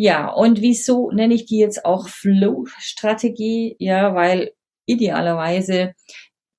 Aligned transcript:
Ja, 0.00 0.30
und 0.30 0.60
wieso 0.60 1.10
nenne 1.10 1.34
ich 1.34 1.46
die 1.46 1.58
jetzt 1.58 1.84
auch 1.84 2.08
Flow-Strategie? 2.08 3.74
Ja, 3.80 4.14
weil 4.14 4.52
idealerweise 4.86 5.94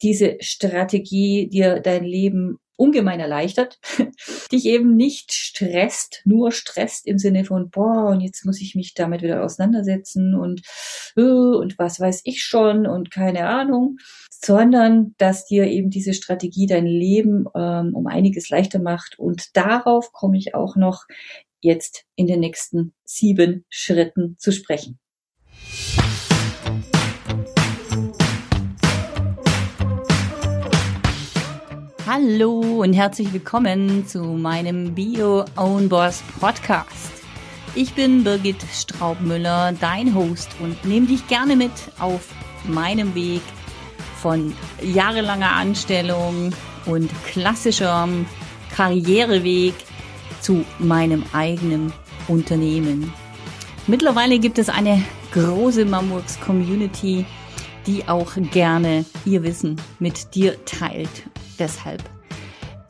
diese 0.01 0.35
Strategie 0.41 1.47
dir 1.47 1.79
dein 1.79 2.03
Leben 2.03 2.57
ungemein 2.75 3.21
erleichtert, 3.21 3.79
dich 4.51 4.65
eben 4.65 4.97
nicht 4.97 5.31
stresst, 5.31 6.21
nur 6.25 6.51
stresst 6.51 7.07
im 7.07 7.17
Sinne 7.17 7.45
von, 7.45 7.69
boah, 7.69 8.09
und 8.09 8.19
jetzt 8.19 8.45
muss 8.45 8.59
ich 8.59 8.75
mich 8.75 8.93
damit 8.93 9.21
wieder 9.21 9.41
auseinandersetzen 9.41 10.35
und, 10.35 10.61
äh, 11.15 11.21
und 11.21 11.79
was 11.79 11.97
weiß 11.97 12.21
ich 12.25 12.43
schon 12.43 12.85
und 12.87 13.09
keine 13.09 13.47
Ahnung, 13.47 13.99
sondern 14.29 15.15
dass 15.17 15.45
dir 15.45 15.65
eben 15.67 15.89
diese 15.89 16.13
Strategie 16.13 16.67
dein 16.67 16.85
Leben 16.85 17.45
ähm, 17.55 17.95
um 17.95 18.05
einiges 18.07 18.49
leichter 18.49 18.79
macht. 18.79 19.17
Und 19.17 19.55
darauf 19.55 20.11
komme 20.11 20.37
ich 20.37 20.55
auch 20.55 20.75
noch 20.75 21.05
jetzt 21.61 22.05
in 22.15 22.27
den 22.27 22.39
nächsten 22.39 22.93
sieben 23.03 23.65
Schritten 23.69 24.37
zu 24.37 24.51
sprechen. 24.51 24.99
Hallo 32.05 32.81
und 32.81 32.93
herzlich 32.93 33.31
willkommen 33.33 34.07
zu 34.07 34.23
meinem 34.23 34.95
Bio 34.95 35.45
Own 35.55 35.89
Boss 35.89 36.23
Podcast. 36.39 37.11
Ich 37.75 37.93
bin 37.93 38.23
Birgit 38.23 38.63
Straubmüller, 38.73 39.73
dein 39.79 40.15
Host 40.15 40.49
und 40.59 40.83
nehme 40.85 41.05
dich 41.05 41.27
gerne 41.27 41.55
mit 41.55 41.71
auf 41.99 42.33
meinem 42.63 43.13
Weg 43.13 43.41
von 44.17 44.55
jahrelanger 44.81 45.51
Anstellung 45.51 46.51
und 46.87 47.11
klassischem 47.25 48.25
Karriereweg 48.75 49.75
zu 50.41 50.65
meinem 50.79 51.23
eigenen 51.33 51.93
Unternehmen. 52.27 53.13
Mittlerweile 53.87 54.39
gibt 54.39 54.59
es 54.59 54.69
eine 54.69 55.03
große 55.33 55.85
Mamworks 55.85 56.39
Community, 56.39 57.25
die 57.87 58.07
auch 58.07 58.31
gerne 58.51 59.05
ihr 59.25 59.43
Wissen 59.43 59.77
mit 59.99 60.35
dir 60.35 60.63
teilt 60.65 61.09
Deshalb 61.59 62.01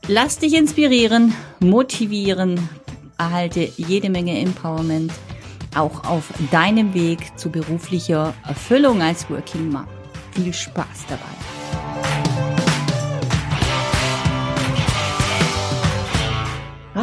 lass 0.08 0.38
dich 0.38 0.54
inspirieren, 0.54 1.34
motivieren, 1.60 2.70
erhalte 3.18 3.68
jede 3.78 4.10
Menge 4.10 4.40
Empowerment 4.40 5.12
auch 5.76 6.04
auf 6.04 6.32
deinem 6.52 6.94
Weg 6.94 7.38
zu 7.38 7.50
beruflicher 7.50 8.34
Erfüllung 8.48 9.02
als 9.02 9.30
Working 9.30 9.70
Mom. 9.70 9.88
Viel 10.32 10.54
Spaß 10.54 11.06
dabei. 11.08 11.59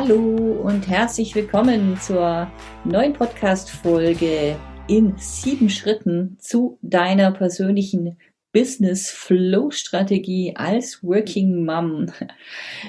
Hallo 0.09 0.61
und 0.63 0.87
herzlich 0.87 1.35
willkommen 1.35 1.99
zur 2.01 2.49
neuen 2.85 3.13
Podcast-Folge 3.13 4.57
in 4.87 5.15
sieben 5.17 5.69
Schritten 5.69 6.37
zu 6.39 6.79
deiner 6.81 7.33
persönlichen 7.33 8.17
Business 8.53 9.11
Flow 9.11 9.73
Strategie 9.73 10.55
als 10.55 11.03
Working 11.03 11.65
Mom. 11.65 12.07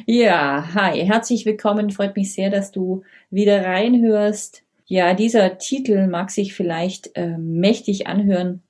Ja, 0.05 0.75
hi, 0.75 1.03
herzlich 1.03 1.47
willkommen. 1.47 1.89
Freut 1.89 2.15
mich 2.15 2.35
sehr, 2.35 2.51
dass 2.51 2.71
du 2.71 3.01
wieder 3.31 3.65
reinhörst. 3.65 4.61
Ja, 4.85 5.15
dieser 5.15 5.57
Titel 5.57 6.05
mag 6.05 6.29
sich 6.29 6.53
vielleicht 6.53 7.15
äh, 7.15 7.35
mächtig 7.39 8.05
anhören, 8.05 8.61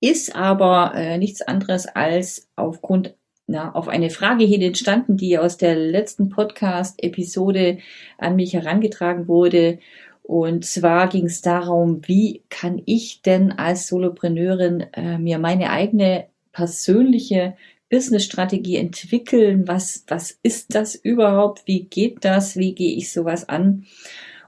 ist 0.00 0.34
aber 0.34 0.92
äh, 0.96 1.18
nichts 1.18 1.40
anderes 1.40 1.86
als 1.86 2.50
aufgrund 2.56 3.14
na, 3.46 3.72
auf 3.72 3.88
eine 3.88 4.10
Frage 4.10 4.44
hin 4.44 4.62
entstanden, 4.62 5.16
die 5.16 5.38
aus 5.38 5.56
der 5.56 5.74
letzten 5.74 6.28
Podcast-Episode 6.28 7.78
an 8.18 8.36
mich 8.36 8.54
herangetragen 8.54 9.28
wurde. 9.28 9.78
Und 10.22 10.64
zwar 10.64 11.08
ging 11.08 11.26
es 11.26 11.42
darum, 11.42 12.00
wie 12.06 12.42
kann 12.48 12.80
ich 12.86 13.22
denn 13.22 13.52
als 13.52 13.88
Solopreneurin 13.88 14.86
äh, 14.92 15.18
mir 15.18 15.38
meine 15.38 15.70
eigene 15.70 16.26
persönliche 16.52 17.54
Business-Strategie 17.90 18.76
entwickeln? 18.76 19.66
Was, 19.66 20.04
was 20.06 20.38
ist 20.42 20.74
das 20.74 20.94
überhaupt? 20.94 21.62
Wie 21.66 21.84
geht 21.84 22.24
das? 22.24 22.56
Wie 22.56 22.74
gehe 22.74 22.96
ich 22.96 23.12
sowas 23.12 23.48
an? 23.48 23.84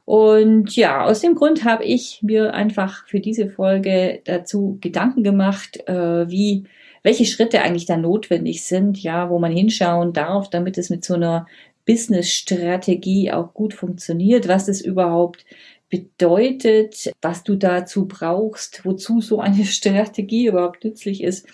Und 0.05 0.77
ja, 0.77 1.05
aus 1.05 1.21
dem 1.21 1.35
Grund 1.35 1.65
habe 1.65 1.85
ich 1.85 2.23
mir 2.23 2.55
einfach 2.55 3.07
für 3.07 3.21
diese 3.21 3.49
Folge 3.49 4.21
dazu 4.25 4.79
Gedanken 4.81 5.23
gemacht, 5.23 5.89
äh, 5.89 6.29
wie 6.29 6.65
welche 7.05 7.27
Schritte 7.27 7.63
eigentlich 7.63 7.87
da 7.87 7.97
notwendig 7.97 8.65
sind, 8.65 9.01
ja, 9.01 9.31
wo 9.31 9.39
man 9.39 9.53
hinschauen 9.53 10.13
darf, 10.13 10.51
damit 10.51 10.79
es 10.79 10.91
mit 10.91 11.05
so 11.05 11.15
einer 11.15 11.47
Business-Strategie 11.87 13.31
auch 13.31 13.53
gut 13.55 13.75
funktioniert, 13.75 14.49
was 14.49 14.69
es 14.69 14.81
überhaupt 14.81 15.45
bedeutet, 15.91 17.13
was 17.21 17.45
du 17.45 17.57
dazu 17.57 18.09
brauchst, 18.09 18.85
wozu 18.85 19.21
so 19.21 19.39
eine 19.39 19.65
Strategie 19.65 20.47
überhaupt 20.47 20.83
nützlich 20.83 21.23
ist 21.23 21.47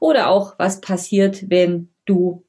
oder 0.00 0.30
auch 0.30 0.58
was 0.58 0.80
passiert, 0.80 1.50
wenn 1.50 1.90
du 2.06 2.42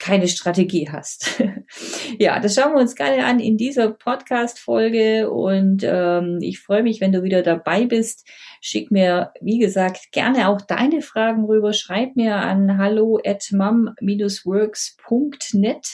keine 0.00 0.26
Strategie 0.26 0.88
hast. 0.90 1.40
ja, 2.18 2.40
das 2.40 2.56
schauen 2.56 2.74
wir 2.74 2.80
uns 2.80 2.96
gerne 2.96 3.24
an 3.24 3.38
in 3.38 3.56
dieser 3.56 3.92
Podcast-Folge 3.92 5.30
und 5.30 5.84
ähm, 5.84 6.38
ich 6.40 6.58
freue 6.58 6.82
mich, 6.82 7.00
wenn 7.00 7.12
du 7.12 7.22
wieder 7.22 7.42
dabei 7.42 7.86
bist. 7.86 8.26
Schick 8.60 8.90
mir, 8.90 9.30
wie 9.40 9.58
gesagt, 9.58 10.10
gerne 10.10 10.48
auch 10.48 10.60
deine 10.62 11.02
Fragen 11.02 11.44
rüber. 11.44 11.72
Schreib 11.72 12.16
mir 12.16 12.34
an 12.36 12.78
hallo 12.78 13.20
at 13.24 13.52
mum-works.net 13.52 15.86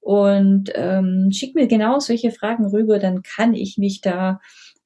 und 0.00 0.70
ähm, 0.74 1.30
schick 1.32 1.54
mir 1.56 1.66
genau 1.66 1.98
solche 1.98 2.30
Fragen 2.30 2.66
rüber, 2.66 3.00
dann 3.00 3.22
kann 3.22 3.54
ich 3.54 3.76
mich 3.76 4.02
da 4.02 4.38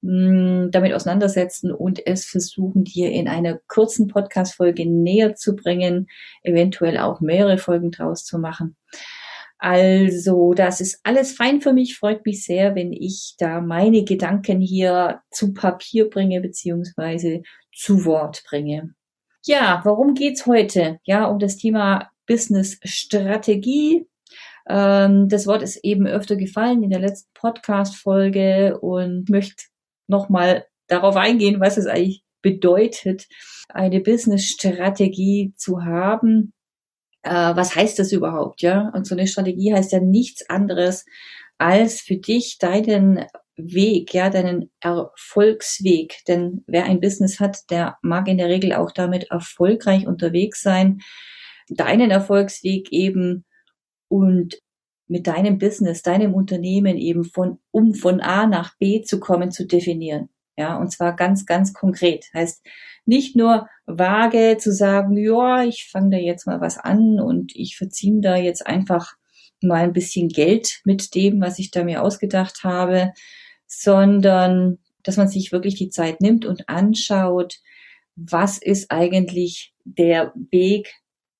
mh, 0.02 0.68
damit 0.70 0.92
auseinandersetzen 0.92 1.72
und 1.72 2.06
es 2.06 2.24
versuchen, 2.26 2.84
dir 2.84 3.10
in 3.10 3.28
einer 3.28 3.58
kurzen 3.68 4.08
Podcast-Folge 4.08 4.88
näher 4.88 5.34
zu 5.34 5.56
bringen, 5.56 6.08
eventuell 6.42 6.98
auch 6.98 7.20
mehrere 7.20 7.58
Folgen 7.58 7.90
draus 7.90 8.24
zu 8.24 8.38
machen. 8.38 8.76
Also, 9.58 10.54
das 10.54 10.80
ist 10.80 11.00
alles 11.02 11.32
fein 11.32 11.60
für 11.60 11.74
mich, 11.74 11.98
freut 11.98 12.24
mich 12.24 12.44
sehr, 12.44 12.74
wenn 12.74 12.94
ich 12.94 13.34
da 13.38 13.60
meine 13.60 14.04
Gedanken 14.04 14.60
hier 14.60 15.20
zu 15.30 15.52
Papier 15.52 16.08
bringe, 16.08 16.40
beziehungsweise 16.40 17.42
zu 17.74 18.06
Wort 18.06 18.42
bringe. 18.48 18.94
Ja, 19.44 19.82
worum 19.84 20.14
geht's 20.14 20.46
heute? 20.46 20.98
Ja, 21.04 21.26
um 21.26 21.38
das 21.38 21.56
Thema 21.56 22.10
Business 22.26 22.78
Strategie, 22.84 24.06
ähm, 24.68 25.28
das 25.28 25.46
Wort 25.46 25.62
ist 25.62 25.76
eben 25.84 26.06
öfter 26.06 26.36
gefallen 26.36 26.82
in 26.82 26.90
der 26.90 27.00
letzten 27.00 27.30
Podcast-Folge 27.34 28.78
und 28.80 29.28
möchte 29.28 29.64
nochmal 30.10 30.66
darauf 30.88 31.16
eingehen, 31.16 31.60
was 31.60 31.78
es 31.78 31.86
eigentlich 31.86 32.22
bedeutet, 32.42 33.26
eine 33.68 34.00
Business-Strategie 34.00 35.54
zu 35.56 35.84
haben. 35.84 36.52
Äh, 37.22 37.30
was 37.30 37.74
heißt 37.74 37.98
das 37.98 38.12
überhaupt, 38.12 38.62
ja? 38.62 38.90
Und 38.94 39.06
so 39.06 39.14
eine 39.14 39.26
Strategie 39.26 39.74
heißt 39.74 39.92
ja 39.92 40.00
nichts 40.00 40.48
anderes, 40.48 41.04
als 41.58 42.00
für 42.00 42.16
dich 42.16 42.58
deinen 42.58 43.26
Weg, 43.56 44.14
ja, 44.14 44.30
deinen 44.30 44.70
Erfolgsweg. 44.80 46.20
Denn 46.26 46.64
wer 46.66 46.84
ein 46.84 47.00
Business 47.00 47.40
hat, 47.40 47.70
der 47.70 47.98
mag 48.02 48.28
in 48.28 48.38
der 48.38 48.48
Regel 48.48 48.72
auch 48.72 48.90
damit 48.92 49.30
erfolgreich 49.30 50.06
unterwegs 50.06 50.62
sein. 50.62 51.00
Deinen 51.68 52.10
Erfolgsweg 52.10 52.90
eben 52.90 53.44
und 54.08 54.58
mit 55.10 55.26
deinem 55.26 55.58
Business, 55.58 56.02
deinem 56.02 56.34
Unternehmen 56.34 56.96
eben 56.96 57.24
von, 57.24 57.58
um 57.72 57.94
von 57.94 58.20
A 58.20 58.46
nach 58.46 58.78
B 58.78 59.02
zu 59.02 59.18
kommen, 59.18 59.50
zu 59.50 59.66
definieren. 59.66 60.28
Ja, 60.56 60.78
und 60.78 60.92
zwar 60.92 61.16
ganz, 61.16 61.46
ganz 61.46 61.72
konkret. 61.72 62.26
Heißt, 62.32 62.64
nicht 63.06 63.34
nur 63.34 63.68
vage 63.86 64.56
zu 64.58 64.72
sagen, 64.72 65.16
ja, 65.16 65.64
ich 65.64 65.88
fange 65.90 66.10
da 66.10 66.16
jetzt 66.16 66.46
mal 66.46 66.60
was 66.60 66.78
an 66.78 67.18
und 67.18 67.56
ich 67.56 67.76
verziehe 67.76 68.20
da 68.20 68.36
jetzt 68.36 68.64
einfach 68.64 69.14
mal 69.60 69.82
ein 69.82 69.92
bisschen 69.92 70.28
Geld 70.28 70.80
mit 70.84 71.14
dem, 71.14 71.40
was 71.40 71.58
ich 71.58 71.72
da 71.72 71.82
mir 71.82 72.02
ausgedacht 72.02 72.62
habe, 72.62 73.12
sondern 73.66 74.78
dass 75.02 75.16
man 75.16 75.28
sich 75.28 75.50
wirklich 75.50 75.74
die 75.74 75.90
Zeit 75.90 76.20
nimmt 76.20 76.44
und 76.44 76.68
anschaut, 76.68 77.56
was 78.14 78.58
ist 78.58 78.92
eigentlich 78.92 79.74
der 79.84 80.32
Weg, 80.50 80.94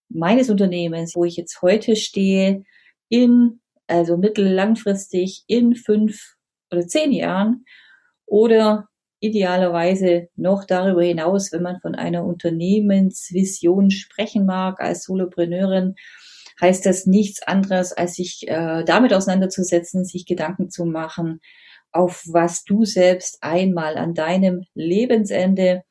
meines 0.08 0.50
Unternehmens, 0.50 1.14
wo 1.14 1.24
ich 1.24 1.36
jetzt 1.36 1.62
heute 1.62 1.94
stehe, 1.94 2.64
in, 3.10 3.60
also 3.90 4.16
mittellangfristig 4.16 5.44
in 5.46 5.74
fünf 5.74 6.36
oder 6.70 6.86
zehn 6.86 7.12
Jahren 7.12 7.64
oder 8.26 8.88
idealerweise 9.20 10.28
noch 10.36 10.64
darüber 10.64 11.02
hinaus, 11.02 11.52
wenn 11.52 11.62
man 11.62 11.80
von 11.80 11.94
einer 11.94 12.24
Unternehmensvision 12.24 13.90
sprechen 13.90 14.46
mag 14.46 14.80
als 14.80 15.04
Solopreneurin, 15.04 15.94
heißt 16.60 16.86
das 16.86 17.06
nichts 17.06 17.42
anderes, 17.42 17.92
als 17.92 18.14
sich 18.14 18.48
äh, 18.48 18.84
damit 18.84 19.12
auseinanderzusetzen, 19.12 20.04
sich 20.04 20.26
Gedanken 20.26 20.70
zu 20.70 20.84
machen, 20.84 21.40
auf 21.92 22.24
was 22.28 22.64
du 22.64 22.84
selbst 22.84 23.38
einmal 23.42 23.96
an 23.96 24.14
deinem 24.14 24.64
Lebensende 24.74 25.82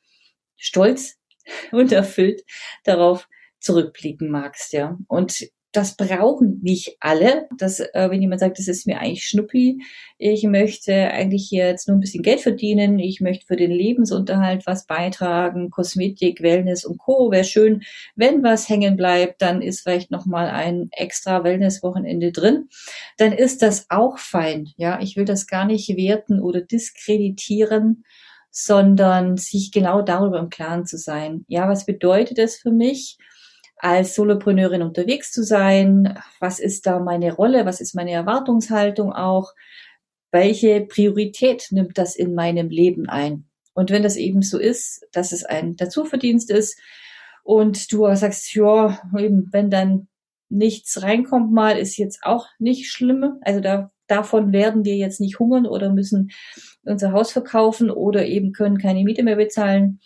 stolz 0.56 1.16
und 1.72 1.92
erfüllt 1.92 2.42
darauf 2.84 3.28
zurückblicken 3.60 4.30
magst, 4.30 4.72
ja. 4.72 4.98
Und 5.06 5.50
das 5.72 5.96
brauchen 5.96 6.60
nicht 6.62 6.96
alle. 7.00 7.48
Das, 7.56 7.80
äh, 7.80 8.08
wenn 8.10 8.20
jemand 8.20 8.40
sagt, 8.40 8.58
das 8.58 8.66
ist 8.66 8.86
mir 8.86 9.00
eigentlich 9.00 9.26
schnuppi, 9.26 9.82
ich 10.18 10.42
möchte 10.44 10.92
eigentlich 11.10 11.50
jetzt 11.50 11.86
nur 11.86 11.96
ein 11.96 12.00
bisschen 12.00 12.22
Geld 12.22 12.40
verdienen, 12.40 12.98
ich 12.98 13.20
möchte 13.20 13.46
für 13.46 13.56
den 13.56 13.70
Lebensunterhalt 13.70 14.66
was 14.66 14.86
beitragen, 14.86 15.70
Kosmetik, 15.70 16.42
Wellness 16.42 16.84
und 16.84 16.98
Co. 16.98 17.30
Wäre 17.30 17.44
schön, 17.44 17.82
wenn 18.16 18.42
was 18.42 18.68
hängen 18.68 18.96
bleibt, 18.96 19.42
dann 19.42 19.62
ist 19.62 19.82
vielleicht 19.82 20.10
nochmal 20.10 20.48
ein 20.48 20.88
extra 20.92 21.44
Wellness-Wochenende 21.44 22.32
drin. 22.32 22.68
Dann 23.16 23.32
ist 23.32 23.62
das 23.62 23.86
auch 23.90 24.18
fein. 24.18 24.68
Ja, 24.76 25.00
ich 25.00 25.16
will 25.16 25.24
das 25.24 25.46
gar 25.46 25.64
nicht 25.64 25.88
werten 25.96 26.40
oder 26.40 26.60
diskreditieren 26.60 28.04
sondern 28.52 29.36
sich 29.36 29.70
genau 29.70 30.02
darüber 30.02 30.40
im 30.40 30.50
Klaren 30.50 30.84
zu 30.84 30.98
sein. 30.98 31.44
Ja, 31.46 31.68
was 31.68 31.86
bedeutet 31.86 32.38
das 32.38 32.56
für 32.56 32.72
mich? 32.72 33.16
Als 33.82 34.14
Solopreneurin 34.14 34.82
unterwegs 34.82 35.32
zu 35.32 35.42
sein? 35.42 36.18
Was 36.38 36.60
ist 36.60 36.86
da 36.86 36.98
meine 36.98 37.32
Rolle? 37.32 37.66
Was 37.66 37.80
ist 37.80 37.94
meine 37.94 38.12
Erwartungshaltung 38.12 39.12
auch? 39.12 39.52
Welche 40.30 40.82
Priorität 40.82 41.68
nimmt 41.70 41.98
das 41.98 42.14
in 42.14 42.34
meinem 42.34 42.68
Leben 42.68 43.08
ein? 43.08 43.48
Und 43.72 43.90
wenn 43.90 44.02
das 44.02 44.16
eben 44.16 44.42
so 44.42 44.58
ist, 44.58 45.06
dass 45.12 45.32
es 45.32 45.44
ein 45.44 45.76
Dazuverdienst 45.76 46.50
ist 46.50 46.78
und 47.42 47.92
du 47.92 48.14
sagst, 48.14 48.54
ja, 48.54 49.00
eben, 49.16 49.48
wenn 49.52 49.70
dann 49.70 50.08
nichts 50.50 51.02
reinkommt 51.02 51.52
mal, 51.52 51.78
ist 51.78 51.96
jetzt 51.96 52.20
auch 52.22 52.46
nicht 52.58 52.90
schlimm. 52.90 53.38
Also 53.42 53.60
da, 53.60 53.92
davon 54.08 54.52
werden 54.52 54.84
wir 54.84 54.96
jetzt 54.96 55.20
nicht 55.20 55.38
hungern 55.38 55.66
oder 55.66 55.90
müssen 55.90 56.30
unser 56.84 57.12
Haus 57.12 57.32
verkaufen 57.32 57.90
oder 57.90 58.26
eben 58.26 58.52
können 58.52 58.78
keine 58.78 59.04
Miete 59.04 59.22
mehr 59.22 59.36
bezahlen 59.36 60.00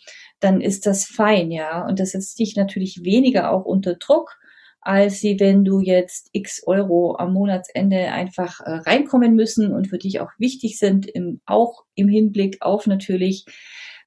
dann 0.45 0.61
ist 0.61 0.85
das 0.85 1.05
fein, 1.05 1.51
ja. 1.51 1.85
Und 1.87 1.99
das 1.99 2.11
setzt 2.11 2.39
dich 2.39 2.55
natürlich 2.55 3.03
weniger 3.03 3.51
auch 3.51 3.65
unter 3.65 3.95
Druck, 3.95 4.37
als 4.79 5.19
sie, 5.19 5.39
wenn 5.39 5.65
du 5.65 5.79
jetzt 5.79 6.29
x 6.31 6.61
Euro 6.67 7.15
am 7.17 7.33
Monatsende 7.33 8.11
einfach 8.11 8.59
äh, 8.61 8.75
reinkommen 8.85 9.35
müssen 9.35 9.73
und 9.73 9.87
für 9.87 9.97
dich 9.97 10.19
auch 10.19 10.29
wichtig 10.37 10.77
sind, 10.77 11.07
im, 11.07 11.41
auch 11.45 11.83
im 11.95 12.07
Hinblick 12.07 12.61
auf 12.61 12.85
natürlich 12.85 13.45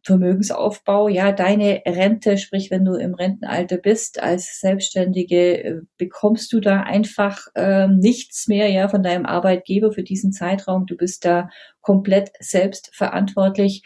Vermögensaufbau, 0.08 1.08
ja, 1.08 1.32
deine 1.32 1.82
Rente, 1.86 2.38
sprich, 2.38 2.70
wenn 2.70 2.84
du 2.84 2.94
im 2.94 3.12
Rentenalter 3.12 3.76
bist 3.76 4.22
als 4.22 4.58
Selbstständige, 4.58 5.64
äh, 5.64 5.80
bekommst 5.98 6.50
du 6.54 6.60
da 6.60 6.80
einfach 6.80 7.46
äh, 7.54 7.88
nichts 7.88 8.48
mehr, 8.48 8.70
ja, 8.70 8.88
von 8.88 9.02
deinem 9.02 9.26
Arbeitgeber 9.26 9.92
für 9.92 10.02
diesen 10.02 10.32
Zeitraum. 10.32 10.86
Du 10.86 10.96
bist 10.96 11.26
da 11.26 11.50
komplett 11.82 12.30
selbst 12.40 12.90
verantwortlich 12.94 13.82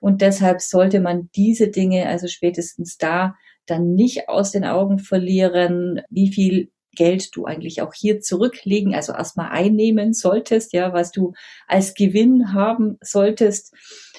und 0.00 0.22
deshalb 0.22 0.62
sollte 0.62 1.00
man 1.00 1.28
diese 1.36 1.68
Dinge, 1.68 2.08
also 2.08 2.26
spätestens 2.26 2.96
da, 2.96 3.34
dann 3.66 3.94
nicht 3.94 4.30
aus 4.30 4.52
den 4.52 4.64
Augen 4.64 4.98
verlieren, 4.98 6.00
wie 6.08 6.32
viel 6.32 6.70
Geld 6.96 7.36
du 7.36 7.44
eigentlich 7.44 7.82
auch 7.82 7.92
hier 7.92 8.20
zurücklegen, 8.20 8.94
also 8.94 9.12
erstmal 9.12 9.50
einnehmen 9.50 10.14
solltest, 10.14 10.72
ja, 10.72 10.94
was 10.94 11.12
du 11.12 11.34
als 11.68 11.92
Gewinn 11.92 12.54
haben 12.54 12.96
solltest, 13.02 13.74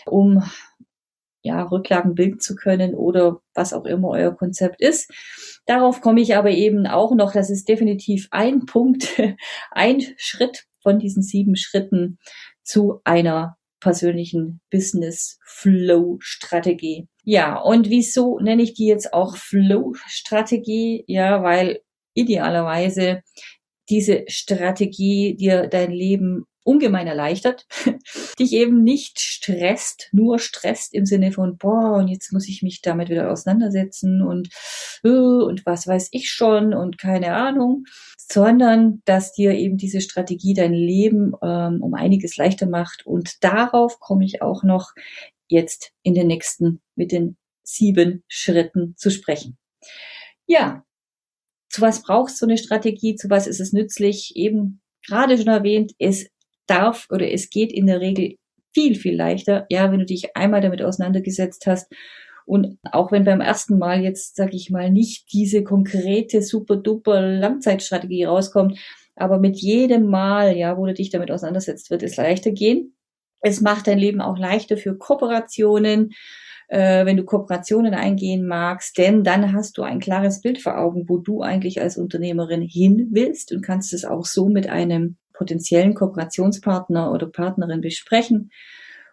um 0.06 0.44
ja, 1.42 1.64
Rücklagen 1.64 2.16
bilden 2.16 2.40
zu 2.40 2.56
können 2.56 2.96
oder 2.96 3.42
was 3.54 3.74
auch 3.74 3.86
immer 3.86 4.10
euer 4.10 4.36
Konzept 4.36 4.82
ist. 4.82 5.12
Darauf 5.66 6.02
komme 6.02 6.22
ich 6.22 6.36
aber 6.36 6.52
eben 6.52 6.88
auch 6.88 7.16
noch, 7.16 7.34
das 7.34 7.50
ist 7.50 7.70
definitiv 7.70 8.28
ein 8.32 8.66
Punkt, 8.66 9.22
ein 9.72 10.04
Schritt 10.18 10.66
von 10.82 11.00
diesen 11.00 11.24
sieben 11.24 11.56
Schritten 11.56 12.18
zu 12.64 13.02
einer 13.04 13.58
persönlichen 13.80 14.62
Business 14.72 15.40
Flow 15.46 16.18
Strategie. 16.20 17.08
Ja, 17.24 17.60
und 17.60 17.90
wieso 17.90 18.40
nenne 18.40 18.64
ich 18.64 18.74
die 18.74 18.88
jetzt 18.88 19.14
auch 19.14 19.38
Flow 19.38 19.94
Strategie? 20.08 21.04
Ja, 21.08 21.44
weil 21.44 21.82
idealerweise 22.14 23.22
diese 23.90 24.24
Strategie 24.28 25.36
dir 25.36 25.68
dein 25.68 25.92
Leben 25.92 26.46
ungemein 26.68 27.08
erleichtert, 27.08 27.66
dich 28.40 28.52
eben 28.52 28.84
nicht 28.84 29.20
stresst, 29.20 30.10
nur 30.12 30.38
stresst 30.38 30.94
im 30.94 31.06
Sinne 31.06 31.32
von, 31.32 31.58
boah, 31.58 31.94
und 31.94 32.10
jetzt 32.10 32.34
muss 32.34 32.48
ich 32.48 32.62
mich 32.62 32.82
damit 32.82 33.10
wieder 33.10 33.32
auseinandersetzen 33.32 34.22
und, 34.22 34.50
äh, 35.04 35.10
und 35.10 35.66
was 35.66 35.88
weiß 35.88 36.10
ich 36.12 36.30
schon 36.30 36.74
und 36.74 36.98
keine 36.98 37.34
Ahnung, 37.34 37.86
sondern 38.18 39.02
dass 39.06 39.32
dir 39.32 39.54
eben 39.54 39.78
diese 39.78 40.02
Strategie 40.02 40.54
dein 40.54 40.74
Leben 40.74 41.34
ähm, 41.42 41.82
um 41.82 41.94
einiges 41.94 42.36
leichter 42.36 42.68
macht. 42.68 43.06
Und 43.06 43.44
darauf 43.44 44.00
komme 44.00 44.26
ich 44.26 44.42
auch 44.42 44.64
noch 44.64 44.92
jetzt 45.48 45.94
in 46.04 46.14
den 46.14 46.28
nächsten 46.28 46.82
mit 46.96 47.14
den 47.14 47.38
sieben 47.64 48.24
Schritten 48.28 48.96
zu 48.98 49.10
sprechen. 49.10 49.58
Ja, 50.46 50.84
zu 51.70 51.82
was 51.82 52.02
brauchst 52.02 52.42
du 52.42 52.46
eine 52.46 52.58
Strategie? 52.58 53.16
Zu 53.16 53.30
was 53.30 53.48
ist 53.48 53.62
es 53.62 53.72
nützlich? 53.72 54.36
Eben 54.36 54.82
gerade 55.06 55.38
schon 55.38 55.48
erwähnt, 55.48 55.94
es 56.00 56.30
darf 56.68 57.08
oder 57.10 57.32
es 57.32 57.50
geht 57.50 57.72
in 57.72 57.88
der 57.88 58.02
Regel 58.02 58.36
viel, 58.74 58.96
viel 58.96 59.16
leichter, 59.16 59.66
ja, 59.70 59.92
wenn 59.92 60.00
du 60.00 60.06
dich 60.06 60.36
einmal 60.36 60.62
damit 60.62 60.82
auseinandergesetzt 60.82 61.66
hast 61.66 61.92
und 62.48 62.78
auch 62.92 63.12
wenn 63.12 63.26
beim 63.26 63.42
ersten 63.42 63.78
Mal 63.78 64.02
jetzt, 64.02 64.38
sag 64.38 64.54
ich 64.54 64.70
mal, 64.70 64.90
nicht 64.90 65.34
diese 65.34 65.64
konkrete, 65.64 66.42
super 66.42 66.78
duper 66.78 67.20
Langzeitstrategie 67.22 68.24
rauskommt, 68.24 68.80
aber 69.18 69.38
mit 69.38 69.58
jedem 69.58 70.06
Mal, 70.06 70.56
ja, 70.56 70.78
wo 70.78 70.86
du 70.86 70.94
dich 70.94 71.10
damit 71.10 71.30
auseinandersetzt, 71.30 71.92
wird 71.92 72.04
es 72.04 72.16
leichter 72.16 72.52
gehen. 72.52 72.96
Es 73.42 73.60
macht 73.60 73.88
dein 73.88 73.98
Leben 74.00 74.22
auch 74.22 74.38
leichter 74.38 74.78
für 74.78 74.98
Kooperationen, 74.98 76.12
äh, 76.70 77.06
wenn 77.06 77.18
du 77.18 77.26
Kooperationen 77.26 77.94
eingehen 77.94 78.48
magst, 78.48 78.98
denn 78.98 79.26
dann 79.26 79.54
hast 79.54 79.78
du 79.78 79.84
ein 79.84 80.00
klares 80.00 80.40
Bild 80.40 80.62
vor 80.62 80.78
Augen, 80.78 81.10
wo 81.10 81.18
du 81.18 81.42
eigentlich 81.42 81.82
als 81.82 81.98
Unternehmerin 81.98 82.62
hin 82.62 83.10
willst 83.12 83.52
und 83.52 83.62
kannst 83.62 83.94
es 83.94 84.06
auch 84.06 84.26
so 84.26 84.48
mit 84.48 84.70
einem 84.70 85.18
potenziellen 85.38 85.94
Kooperationspartner 85.94 87.12
oder 87.12 87.28
Partnerin 87.28 87.82
besprechen. 87.82 88.52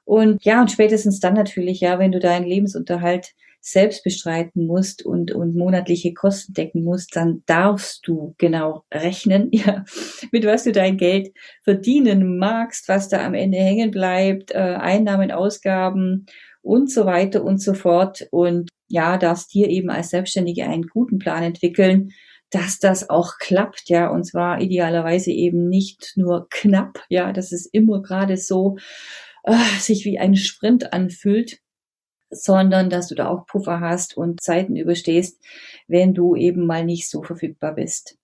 Und 0.04 0.44
ja, 0.44 0.60
und 0.60 0.70
spätestens 0.70 1.20
dann 1.20 1.34
natürlich, 1.34 1.80
ja, 1.80 1.98
wenn 1.98 2.12
du 2.12 2.18
deinen 2.18 2.46
Lebensunterhalt 2.46 3.34
selbst 3.66 4.04
bestreiten 4.04 4.66
musst 4.66 5.06
und, 5.06 5.32
und 5.32 5.56
monatliche 5.56 6.12
Kosten 6.12 6.52
decken 6.52 6.84
musst, 6.84 7.16
dann 7.16 7.42
darfst 7.46 8.06
du 8.06 8.34
genau 8.36 8.84
rechnen, 8.92 9.48
ja, 9.52 9.84
mit 10.32 10.44
was 10.44 10.64
du 10.64 10.72
dein 10.72 10.98
Geld 10.98 11.32
verdienen 11.62 12.36
magst, 12.38 12.88
was 12.88 13.08
da 13.08 13.24
am 13.24 13.32
Ende 13.32 13.56
hängen 13.56 13.90
bleibt, 13.90 14.50
äh, 14.50 14.58
Einnahmen, 14.58 15.30
Ausgaben 15.30 16.26
und 16.60 16.90
so 16.90 17.06
weiter 17.06 17.42
und 17.42 17.62
so 17.62 17.72
fort. 17.72 18.26
Und 18.30 18.68
ja, 18.88 19.16
darfst 19.16 19.54
dir 19.54 19.68
eben 19.70 19.88
als 19.88 20.10
Selbstständige 20.10 20.64
einen 20.64 20.86
guten 20.86 21.18
Plan 21.18 21.42
entwickeln, 21.42 22.10
dass 22.54 22.78
das 22.78 23.10
auch 23.10 23.38
klappt, 23.38 23.88
ja, 23.88 24.08
und 24.08 24.24
zwar 24.24 24.60
idealerweise 24.60 25.32
eben 25.32 25.68
nicht 25.68 26.12
nur 26.16 26.46
knapp, 26.50 27.02
ja, 27.08 27.32
dass 27.32 27.50
es 27.50 27.66
immer 27.66 28.00
gerade 28.00 28.36
so 28.36 28.76
äh, 29.42 29.56
sich 29.80 30.04
wie 30.04 30.18
ein 30.18 30.36
Sprint 30.36 30.92
anfühlt, 30.92 31.58
sondern 32.30 32.90
dass 32.90 33.08
du 33.08 33.14
da 33.14 33.28
auch 33.28 33.46
Puffer 33.46 33.80
hast 33.80 34.16
und 34.16 34.40
Zeiten 34.40 34.76
überstehst, 34.76 35.42
wenn 35.88 36.14
du 36.14 36.36
eben 36.36 36.66
mal 36.66 36.84
nicht 36.84 37.08
so 37.08 37.22
verfügbar 37.22 37.74
bist. 37.74 38.18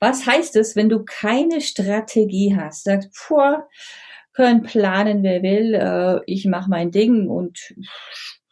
Was 0.00 0.26
heißt 0.26 0.56
es, 0.56 0.74
wenn 0.74 0.88
du 0.88 1.04
keine 1.04 1.60
Strategie 1.60 2.56
hast? 2.56 2.84
Sagst, 2.84 3.10
puh, 3.14 3.58
können 4.32 4.62
planen, 4.62 5.22
wer 5.22 5.42
will, 5.42 5.74
äh, 5.74 6.20
ich 6.26 6.46
mache 6.46 6.70
mein 6.70 6.90
Ding 6.90 7.28
und 7.28 7.74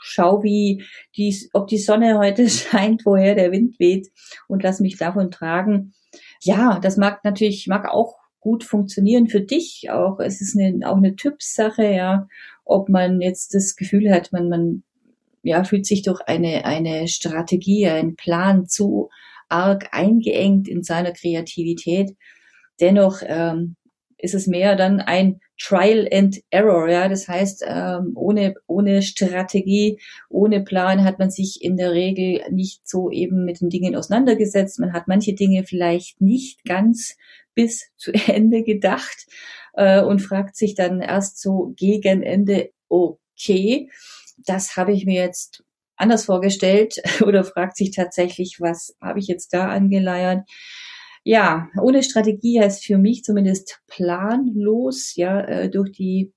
schau, 0.00 0.42
wie 0.42 0.85
die, 1.16 1.49
ob 1.52 1.69
die 1.69 1.78
Sonne 1.78 2.19
heute 2.19 2.49
scheint, 2.49 3.04
woher 3.04 3.35
der 3.35 3.52
Wind 3.52 3.78
weht 3.78 4.09
und 4.49 4.62
lass 4.62 4.80
mich 4.80 4.97
davon 4.97 5.30
tragen. 5.30 5.92
Ja, 6.42 6.78
das 6.80 6.97
mag 6.97 7.25
natürlich, 7.25 7.66
mag 7.66 7.88
auch 7.88 8.16
gut 8.40 8.64
funktionieren 8.64 9.28
für 9.28 9.40
dich. 9.40 9.90
Auch 9.90 10.19
es 10.19 10.40
ist 10.40 10.59
eine, 10.59 10.88
auch 10.88 10.97
eine 10.97 11.14
Typsache, 11.14 11.85
ja, 11.85 12.26
ob 12.64 12.88
man 12.88 13.21
jetzt 13.21 13.54
das 13.54 13.76
Gefühl 13.76 14.11
hat, 14.12 14.33
man, 14.33 14.49
man 14.49 14.83
ja, 15.42 15.64
fühlt 15.64 15.87
sich 15.87 16.02
durch 16.02 16.21
eine, 16.23 16.64
eine 16.64 17.09
Strategie, 17.09 17.87
einen 17.87 18.16
Plan 18.16 18.66
zu 18.66 19.11
arg 19.49 19.88
eingeengt 19.92 20.69
in 20.69 20.83
seiner 20.83 21.12
Kreativität. 21.12 22.16
Dennoch 22.80 23.21
ähm, 23.25 23.76
ist 24.23 24.35
es 24.35 24.47
mehr 24.47 24.77
dann 24.77 25.00
ein 25.00 25.41
Trial 25.59 26.09
and 26.12 26.41
Error, 26.50 26.89
ja. 26.89 27.09
Das 27.09 27.29
heißt, 27.29 27.65
ähm, 27.67 28.12
ohne, 28.15 28.55
ohne 28.67 29.03
Strategie, 29.03 30.00
ohne 30.29 30.62
Plan 30.62 31.05
hat 31.05 31.19
man 31.19 31.31
sich 31.31 31.62
in 31.62 31.77
der 31.77 31.93
Regel 31.93 32.43
nicht 32.50 32.89
so 32.89 33.11
eben 33.11 33.45
mit 33.45 33.61
den 33.61 33.69
Dingen 33.69 33.97
auseinandergesetzt. 33.97 34.79
Man 34.79 34.93
hat 34.93 35.09
manche 35.09 35.35
Dinge 35.35 35.65
vielleicht 35.65 36.21
nicht 36.21 36.65
ganz 36.65 37.17
bis 37.55 37.91
zu 37.97 38.12
Ende 38.27 38.62
gedacht 38.62 39.27
äh, 39.75 40.03
und 40.03 40.21
fragt 40.21 40.57
sich 40.57 40.75
dann 40.75 41.00
erst 41.00 41.41
so 41.41 41.75
gegen 41.77 42.23
Ende, 42.23 42.71
okay, 42.89 43.91
das 44.39 44.77
habe 44.77 44.93
ich 44.93 45.05
mir 45.05 45.23
jetzt 45.23 45.62
anders 45.97 46.25
vorgestellt 46.25 47.03
oder 47.23 47.45
fragt 47.45 47.77
sich 47.77 47.91
tatsächlich, 47.91 48.57
was 48.61 48.97
habe 49.00 49.19
ich 49.19 49.27
jetzt 49.27 49.53
da 49.53 49.69
angeleiert? 49.69 50.49
Ja, 51.25 51.69
ohne 51.81 52.03
Strategie 52.03 52.61
heißt 52.61 52.85
für 52.85 52.99
mich 52.99 53.25
zumindest 53.25 53.81
planlos, 53.89 55.15
ja, 55.17 55.41
äh, 55.41 55.71
durch 55.71 55.93
die 55.93 56.33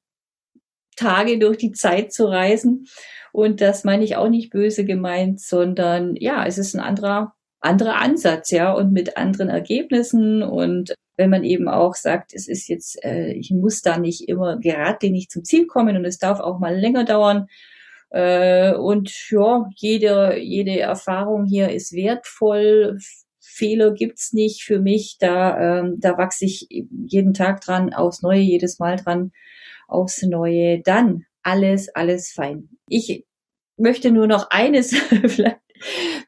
Tage, 0.96 1.40
durch 1.40 1.58
die 1.58 1.72
Zeit 1.72 2.14
zu 2.14 2.26
reisen. 2.26 2.88
Und 3.32 3.62
das 3.62 3.84
meine 3.84 4.04
ich 4.04 4.16
auch 4.16 4.30
nicht 4.30 4.52
böse 4.52 4.86
gemeint, 4.86 5.42
sondern 5.42 6.16
ja, 6.18 6.46
es 6.46 6.58
ist 6.58 6.76
ein 6.76 6.82
anderer 6.82 7.34
anderer 7.64 7.96
Ansatz, 7.96 8.52
ja, 8.52 8.74
und 8.74 8.92
mit 8.92 9.18
anderen 9.18 9.50
Ergebnissen 9.50 10.44
und 10.44 10.94
wenn 11.16 11.30
man 11.30 11.44
eben 11.44 11.68
auch 11.68 11.96
sagt, 11.96 12.34
es 12.34 12.48
ist 12.48 12.68
jetzt, 12.68 13.04
äh, 13.06 13.34
ich 13.34 13.52
muss 13.52 13.82
da 13.82 13.98
nicht 13.98 14.28
immer 14.28 14.58
geradlinig 14.58 15.30
zum 15.30 15.44
Ziel 15.44 15.68
kommen 15.68 15.96
und 15.96 16.06
es 16.06 16.18
darf 16.18 16.40
auch 16.40 16.60
mal 16.60 16.76
länger 16.76 17.06
dauern. 17.06 17.48
Äh, 18.10 18.74
und 18.74 19.12
ja, 19.30 19.70
jede, 19.76 20.38
jede 20.40 20.80
Erfahrung 20.80 21.46
hier 21.46 21.70
ist 21.70 21.94
wertvoll. 21.94 22.98
Fehler 23.54 23.92
gibt's 23.94 24.34
nicht 24.34 24.64
für 24.64 24.80
mich. 24.80 25.18
Da, 25.20 25.80
ähm, 25.80 25.98
da 26.00 26.18
wachse 26.18 26.46
ich 26.46 26.68
jeden 26.70 27.34
Tag 27.34 27.62
dran, 27.62 27.94
aufs 27.94 28.22
Neue, 28.22 28.40
jedes 28.40 28.80
Mal 28.80 28.98
dran, 28.98 29.32
aufs 29.88 30.22
Neue. 30.24 30.82
Dann 30.82 31.26
alles, 31.44 31.90
alles 31.90 32.32
fein. 32.32 32.70
Ich 32.88 33.26
möchte 33.78 34.12
nur 34.12 34.28
noch 34.28 34.50
eines 34.50 34.92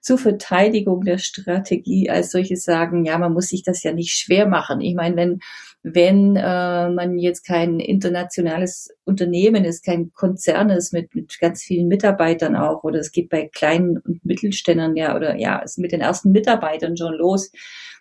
zur 0.01 0.17
Verteidigung 0.17 1.01
der 1.01 1.17
Strategie 1.17 2.09
als 2.09 2.31
solches 2.31 2.63
sagen, 2.63 3.05
ja, 3.05 3.17
man 3.17 3.33
muss 3.33 3.47
sich 3.47 3.63
das 3.63 3.83
ja 3.83 3.93
nicht 3.93 4.11
schwer 4.11 4.47
machen. 4.47 4.81
Ich 4.81 4.95
meine, 4.95 5.15
wenn, 5.15 5.39
wenn 5.83 6.35
äh, 6.35 6.89
man 6.89 7.17
jetzt 7.17 7.45
kein 7.45 7.79
internationales 7.79 8.89
Unternehmen 9.03 9.65
ist, 9.65 9.85
kein 9.85 10.11
Konzern 10.13 10.69
ist 10.69 10.93
mit, 10.93 11.13
mit 11.13 11.37
ganz 11.39 11.63
vielen 11.63 11.87
Mitarbeitern 11.87 12.55
auch, 12.55 12.83
oder 12.83 12.99
es 12.99 13.11
geht 13.11 13.29
bei 13.29 13.49
kleinen 13.53 13.99
und 13.99 14.25
Mittelständern 14.25 14.95
ja, 14.95 15.15
oder 15.15 15.35
ja, 15.35 15.61
es 15.63 15.77
mit 15.77 15.91
den 15.91 16.01
ersten 16.01 16.31
Mitarbeitern 16.31 16.97
schon 16.97 17.13
los, 17.13 17.51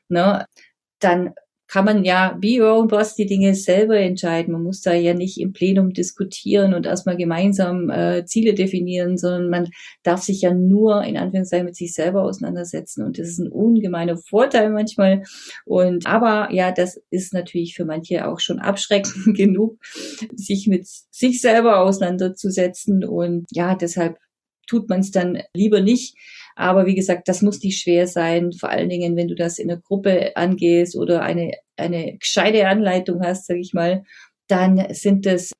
ne, 0.08 0.46
dann 0.98 1.34
kann 1.74 1.86
man 1.86 2.04
ja 2.04 2.38
wie 2.40 2.60
your 2.60 2.72
own 2.72 2.86
boss 2.86 3.16
die 3.16 3.26
Dinge 3.26 3.52
selber 3.56 3.98
entscheiden. 3.98 4.52
Man 4.52 4.62
muss 4.62 4.80
da 4.80 4.92
ja 4.92 5.12
nicht 5.12 5.40
im 5.40 5.52
Plenum 5.52 5.92
diskutieren 5.92 6.72
und 6.72 6.86
erstmal 6.86 7.16
gemeinsam 7.16 7.90
äh, 7.90 8.24
Ziele 8.26 8.54
definieren, 8.54 9.18
sondern 9.18 9.50
man 9.50 9.70
darf 10.04 10.22
sich 10.22 10.42
ja 10.42 10.54
nur 10.54 11.02
in 11.02 11.16
Anführungszeichen 11.16 11.66
mit 11.66 11.74
sich 11.74 11.92
selber 11.92 12.22
auseinandersetzen. 12.22 13.02
Und 13.02 13.18
das 13.18 13.26
ist 13.26 13.40
ein 13.40 13.50
ungemeiner 13.50 14.16
Vorteil 14.16 14.70
manchmal. 14.70 15.24
Und 15.64 16.06
aber 16.06 16.52
ja, 16.52 16.70
das 16.70 17.02
ist 17.10 17.34
natürlich 17.34 17.74
für 17.74 17.84
manche 17.84 18.28
auch 18.28 18.38
schon 18.38 18.60
abschreckend 18.60 19.34
genug, 19.36 19.80
sich 20.36 20.68
mit 20.68 20.86
sich 20.86 21.40
selber 21.40 21.80
auseinanderzusetzen. 21.80 23.04
Und 23.04 23.46
ja, 23.50 23.74
deshalb 23.74 24.18
tut 24.68 24.88
man 24.88 25.00
es 25.00 25.10
dann 25.10 25.42
lieber 25.56 25.80
nicht. 25.80 26.14
Aber 26.56 26.86
wie 26.86 26.94
gesagt, 26.94 27.28
das 27.28 27.42
muss 27.42 27.62
nicht 27.62 27.80
schwer 27.80 28.06
sein, 28.06 28.52
vor 28.52 28.70
allen 28.70 28.88
Dingen, 28.88 29.16
wenn 29.16 29.28
du 29.28 29.34
das 29.34 29.58
in 29.58 29.70
einer 29.70 29.80
Gruppe 29.80 30.36
angehst 30.36 30.96
oder 30.96 31.22
eine, 31.22 31.52
eine 31.76 32.16
gescheite 32.18 32.68
Anleitung 32.68 33.22
hast, 33.22 33.46
sag 33.46 33.56
ich 33.56 33.72
mal, 33.72 34.04
dann 34.46 34.86
sind 34.94 35.26
das 35.26 35.52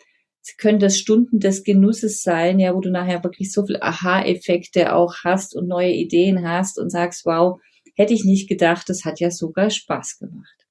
können 0.58 0.78
das 0.78 0.98
Stunden 0.98 1.40
des 1.40 1.64
Genusses 1.64 2.22
sein, 2.22 2.58
ja, 2.58 2.74
wo 2.74 2.80
du 2.80 2.90
nachher 2.90 3.24
wirklich 3.24 3.50
so 3.50 3.64
viel 3.64 3.78
Aha-Effekte 3.80 4.94
auch 4.94 5.14
hast 5.24 5.56
und 5.56 5.68
neue 5.68 5.92
Ideen 5.92 6.46
hast 6.46 6.78
und 6.78 6.90
sagst, 6.90 7.24
wow, 7.24 7.58
hätte 7.96 8.12
ich 8.12 8.24
nicht 8.24 8.48
gedacht, 8.48 8.88
das 8.88 9.04
hat 9.04 9.20
ja 9.20 9.30
sogar 9.30 9.70
Spaß 9.70 10.18
gemacht. 10.18 10.63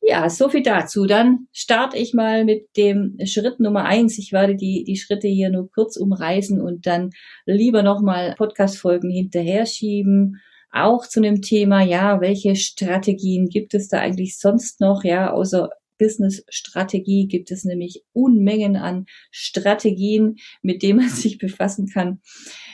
Ja, 0.00 0.28
so 0.30 0.48
viel 0.48 0.62
dazu. 0.62 1.06
Dann 1.06 1.48
starte 1.52 1.96
ich 1.96 2.14
mal 2.14 2.44
mit 2.44 2.76
dem 2.76 3.16
Schritt 3.24 3.60
Nummer 3.60 3.84
eins. 3.84 4.18
Ich 4.18 4.32
werde 4.32 4.56
die, 4.56 4.84
die 4.84 4.96
Schritte 4.96 5.28
hier 5.28 5.50
nur 5.50 5.70
kurz 5.70 5.96
umreißen 5.96 6.60
und 6.60 6.86
dann 6.86 7.10
lieber 7.44 7.82
nochmal 7.82 8.34
Podcast-Folgen 8.36 9.10
hinterher 9.10 9.66
schieben. 9.66 10.40
Auch 10.70 11.06
zu 11.06 11.20
dem 11.20 11.42
Thema, 11.42 11.82
ja, 11.82 12.20
welche 12.20 12.54
Strategien 12.56 13.48
gibt 13.48 13.74
es 13.74 13.88
da 13.88 13.98
eigentlich 13.98 14.38
sonst 14.38 14.80
noch? 14.80 15.04
Ja, 15.04 15.32
außer 15.32 15.70
Business-Strategie 15.98 17.26
gibt 17.26 17.50
es 17.50 17.64
nämlich 17.64 18.04
Unmengen 18.12 18.76
an 18.76 19.06
Strategien, 19.30 20.36
mit 20.62 20.82
denen 20.82 21.00
man 21.00 21.08
sich 21.10 21.38
befassen 21.38 21.88
kann. 21.88 22.20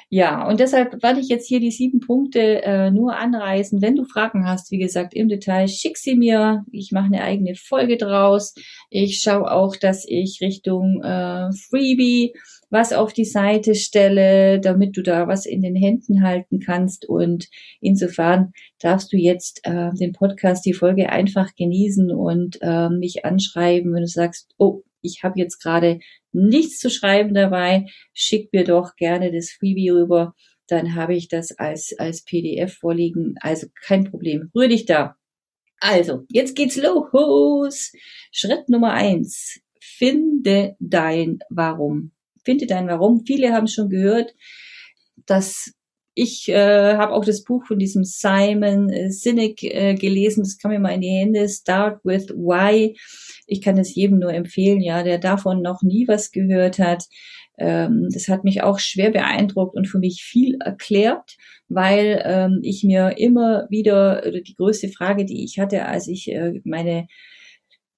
Ja, 0.08 0.46
und 0.46 0.60
deshalb 0.60 1.02
werde 1.02 1.20
ich 1.20 1.28
jetzt 1.28 1.48
hier 1.48 1.58
die 1.58 1.70
sieben 1.70 2.00
Punkte 2.00 2.62
äh, 2.62 2.90
nur 2.90 3.16
anreißen. 3.16 3.80
Wenn 3.80 3.96
du 3.96 4.04
Fragen 4.04 4.46
hast, 4.46 4.70
wie 4.70 4.78
gesagt, 4.78 5.14
im 5.14 5.28
Detail, 5.28 5.68
schick 5.68 5.96
sie 5.96 6.16
mir. 6.16 6.64
Ich 6.70 6.92
mache 6.92 7.06
eine 7.06 7.22
eigene 7.22 7.54
Folge 7.54 7.96
draus. 7.96 8.54
Ich 8.90 9.20
schaue 9.20 9.50
auch, 9.50 9.74
dass 9.74 10.04
ich 10.06 10.40
Richtung 10.42 11.02
äh, 11.02 11.50
Freebie 11.70 12.34
was 12.72 12.94
auf 12.94 13.12
die 13.12 13.26
Seite 13.26 13.74
stelle, 13.74 14.58
damit 14.58 14.96
du 14.96 15.02
da 15.02 15.28
was 15.28 15.44
in 15.44 15.60
den 15.60 15.76
Händen 15.76 16.22
halten 16.22 16.58
kannst. 16.58 17.06
Und 17.06 17.48
insofern 17.80 18.52
darfst 18.80 19.12
du 19.12 19.18
jetzt 19.18 19.60
äh, 19.64 19.90
den 19.92 20.14
Podcast, 20.14 20.64
die 20.64 20.72
Folge 20.72 21.10
einfach 21.10 21.54
genießen 21.54 22.10
und 22.10 22.58
äh, 22.62 22.88
mich 22.88 23.26
anschreiben, 23.26 23.92
wenn 23.92 24.00
du 24.00 24.08
sagst, 24.08 24.54
oh, 24.56 24.82
ich 25.02 25.22
habe 25.22 25.38
jetzt 25.38 25.62
gerade 25.62 25.98
nichts 26.32 26.78
zu 26.78 26.88
schreiben 26.88 27.34
dabei, 27.34 27.86
schick 28.14 28.50
mir 28.54 28.64
doch 28.64 28.96
gerne 28.96 29.30
das 29.30 29.50
Freebie 29.50 29.90
rüber, 29.90 30.34
dann 30.66 30.94
habe 30.94 31.14
ich 31.14 31.28
das 31.28 31.52
als, 31.58 31.94
als 31.98 32.24
PDF 32.24 32.78
vorliegen. 32.78 33.34
Also 33.40 33.66
kein 33.84 34.04
Problem. 34.04 34.50
Rühr 34.54 34.68
dich 34.68 34.86
da. 34.86 35.16
Also, 35.78 36.24
jetzt 36.28 36.56
geht's 36.56 36.76
los. 36.76 37.92
Schritt 38.30 38.70
Nummer 38.70 38.92
eins. 38.92 39.60
Finde 39.78 40.76
dein 40.78 41.40
Warum 41.50 42.12
finde 42.44 42.66
dein 42.66 42.88
Warum. 42.88 43.24
Viele 43.26 43.52
haben 43.52 43.66
schon 43.66 43.88
gehört, 43.88 44.34
dass 45.26 45.72
ich 46.14 46.48
äh, 46.48 46.96
habe 46.96 47.14
auch 47.14 47.24
das 47.24 47.42
Buch 47.42 47.64
von 47.64 47.78
diesem 47.78 48.04
Simon 48.04 48.90
äh, 48.90 49.10
Sinek 49.10 49.62
äh, 49.62 49.94
gelesen, 49.94 50.42
das 50.42 50.58
kam 50.58 50.70
mir 50.70 50.78
mal 50.78 50.90
in 50.90 51.00
die 51.00 51.08
Hände, 51.08 51.48
Start 51.48 52.04
with 52.04 52.28
Why. 52.28 52.94
Ich 53.46 53.62
kann 53.62 53.78
es 53.78 53.94
jedem 53.94 54.18
nur 54.18 54.32
empfehlen, 54.32 54.80
ja, 54.80 55.02
der 55.02 55.18
davon 55.18 55.62
noch 55.62 55.82
nie 55.82 56.06
was 56.08 56.30
gehört 56.30 56.78
hat. 56.78 57.04
Ähm, 57.58 58.08
das 58.12 58.28
hat 58.28 58.44
mich 58.44 58.62
auch 58.62 58.78
schwer 58.78 59.10
beeindruckt 59.10 59.74
und 59.74 59.86
für 59.86 59.98
mich 59.98 60.22
viel 60.22 60.58
erklärt, 60.60 61.36
weil 61.68 62.22
ähm, 62.24 62.60
ich 62.62 62.84
mir 62.84 63.16
immer 63.18 63.66
wieder, 63.70 64.22
oder 64.26 64.40
die 64.40 64.54
größte 64.54 64.88
Frage, 64.88 65.24
die 65.24 65.44
ich 65.44 65.58
hatte, 65.58 65.86
als 65.86 66.08
ich 66.08 66.30
äh, 66.30 66.60
meine 66.64 67.06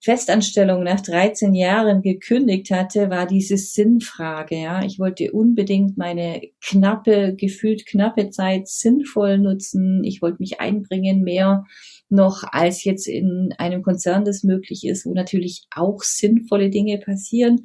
Festanstellung 0.05 0.83
nach 0.83 1.01
13 1.01 1.55
Jahren 1.55 2.03
gekündigt 2.03 2.71
hatte, 2.71 3.09
war 3.09 3.27
diese 3.27 3.57
Sinnfrage. 3.57 4.55
Ja, 4.57 4.85
ich 4.85 4.99
wollte 4.99 5.33
unbedingt 5.33 5.97
meine 5.97 6.43
knappe, 6.63 7.35
gefühlt 7.35 7.87
knappe 7.87 8.29
Zeit 8.29 8.69
sinnvoll 8.69 9.39
nutzen. 9.39 10.05
Ich 10.05 10.21
wollte 10.21 10.37
mich 10.41 10.61
einbringen 10.61 11.23
mehr 11.23 11.65
noch 12.11 12.45
als 12.53 12.85
jetzt 12.85 13.09
in 13.09 13.55
einem 13.57 13.83
Konzern 13.83 14.27
das 14.27 14.43
möglich 14.43 14.85
ist, 14.85 15.07
wo 15.07 15.15
natürlich 15.15 15.67
auch 15.75 16.03
sinnvolle 16.03 16.69
Dinge 16.69 16.99
passieren. 16.99 17.65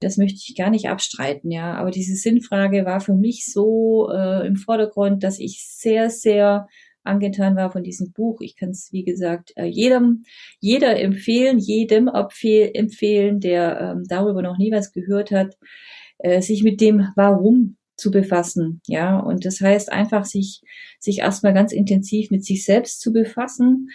Das 0.00 0.16
möchte 0.16 0.40
ich 0.46 0.56
gar 0.56 0.70
nicht 0.70 0.88
abstreiten, 0.88 1.50
ja. 1.50 1.74
Aber 1.74 1.90
diese 1.90 2.14
Sinnfrage 2.14 2.86
war 2.86 3.00
für 3.00 3.14
mich 3.14 3.44
so 3.52 4.08
äh, 4.10 4.46
im 4.46 4.56
Vordergrund, 4.56 5.22
dass 5.22 5.38
ich 5.38 5.62
sehr, 5.68 6.08
sehr 6.08 6.66
angetan 7.04 7.56
war 7.56 7.70
von 7.70 7.82
diesem 7.82 8.12
Buch. 8.12 8.40
Ich 8.40 8.56
kann 8.56 8.70
es, 8.70 8.92
wie 8.92 9.04
gesagt, 9.04 9.52
äh, 9.56 9.66
jedem, 9.66 10.24
jeder 10.60 10.98
empfehlen, 11.00 11.58
jedem 11.58 12.08
empfehlen, 12.08 13.40
der 13.40 13.80
ähm, 13.80 14.04
darüber 14.08 14.42
noch 14.42 14.58
nie 14.58 14.72
was 14.72 14.92
gehört 14.92 15.30
hat, 15.30 15.56
äh, 16.18 16.40
sich 16.40 16.62
mit 16.62 16.80
dem 16.80 17.08
Warum 17.16 17.76
zu 17.96 18.10
befassen. 18.10 18.80
Ja, 18.86 19.18
und 19.18 19.44
das 19.44 19.60
heißt 19.60 19.92
einfach, 19.92 20.24
sich, 20.24 20.62
sich 20.98 21.18
erstmal 21.18 21.54
ganz 21.54 21.72
intensiv 21.72 22.30
mit 22.30 22.44
sich 22.44 22.64
selbst 22.64 23.00
zu 23.00 23.12
befassen, 23.12 23.90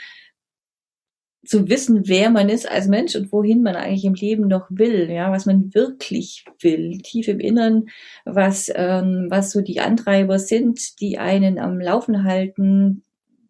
zu 1.46 1.70
wissen, 1.70 2.08
wer 2.08 2.30
man 2.30 2.50
ist 2.50 2.70
als 2.70 2.88
Mensch 2.88 3.16
und 3.16 3.32
wohin 3.32 3.62
man 3.62 3.76
eigentlich 3.76 4.06
im 4.06 4.14
Leben 4.14 4.48
noch 4.48 4.68
will, 4.70 5.10
ja, 5.10 5.32
was 5.32 5.46
man 5.46 5.74
wirklich 5.74 6.46
will, 6.60 6.98
tief 7.00 7.28
im 7.28 7.40
Innern, 7.40 7.86
was, 8.26 8.70
ähm, 8.76 9.28
was 9.30 9.52
so 9.52 9.62
die 9.62 9.80
Antreiber 9.80 10.38
sind, 10.38 11.00
die 11.00 11.18
einen 11.18 11.58
am 11.58 11.80
Laufen 11.80 12.24
halten, 12.26 13.04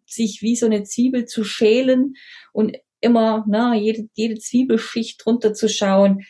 sich 0.06 0.40
wie 0.42 0.56
so 0.56 0.66
eine 0.66 0.84
Zwiebel 0.84 1.24
zu 1.24 1.44
schälen 1.44 2.14
und 2.52 2.76
immer, 3.00 3.44
na, 3.48 3.74
jede, 3.74 4.08
jede 4.14 4.38
Zwiebelschicht 4.38 5.24
drunter 5.24 5.52
zu 5.52 5.68
schauen, 5.68 6.22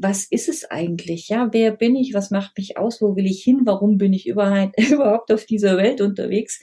was 0.00 0.24
ist 0.30 0.48
es 0.48 0.64
eigentlich? 0.70 1.28
Ja, 1.28 1.48
wer 1.50 1.72
bin 1.72 1.96
ich? 1.96 2.14
Was 2.14 2.30
macht 2.30 2.56
mich 2.56 2.78
aus? 2.78 3.02
Wo 3.02 3.16
will 3.16 3.26
ich 3.26 3.42
hin? 3.42 3.62
Warum 3.64 3.98
bin 3.98 4.12
ich 4.12 4.26
überhaupt 4.28 5.32
auf 5.32 5.44
dieser 5.44 5.76
Welt 5.76 6.00
unterwegs? 6.00 6.60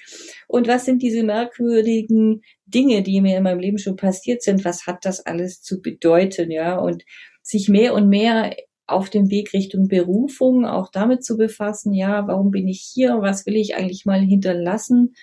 Und 0.48 0.68
was 0.70 0.86
sind 0.86 1.02
diese 1.02 1.24
merkwürdigen 1.24 2.42
Dinge, 2.66 3.04
die 3.04 3.20
mir 3.20 3.38
in 3.38 3.44
meinem 3.44 3.60
Leben 3.60 3.78
schon 3.78 3.98
passiert 3.98 4.42
sind? 4.42 4.64
Was 4.64 4.88
hat 4.88 5.04
das 5.04 5.26
alles 5.26 5.62
zu 5.62 5.82
bedeuten? 5.82 6.50
Ja, 6.50 6.78
und 6.80 7.04
sich 7.42 7.68
mehr 7.68 7.94
und 7.94 8.08
mehr 8.08 8.56
auf 8.88 9.10
dem 9.10 9.30
Weg 9.30 9.52
Richtung 9.54 9.90
Berufung 9.90 10.66
auch 10.66 10.90
damit 10.90 11.26
zu 11.26 11.36
befassen. 11.36 11.94
Ja, 11.94 12.28
warum 12.28 12.52
bin 12.52 12.70
ich 12.70 12.90
hier? 12.94 13.18
Was 13.20 13.46
will 13.46 13.58
ich 13.58 13.76
eigentlich 13.76 14.06
mal 14.06 14.22
hinterlassen? 14.22 15.14